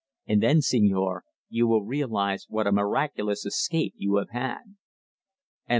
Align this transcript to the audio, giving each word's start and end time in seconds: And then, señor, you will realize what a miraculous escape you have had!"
And 0.25 0.41
then, 0.41 0.61
señor, 0.61 1.19
you 1.47 1.67
will 1.67 1.83
realize 1.85 2.47
what 2.49 2.65
a 2.65 2.71
miraculous 2.71 3.45
escape 3.45 3.93
you 3.97 4.15
have 4.15 4.31
had!" 4.31 4.75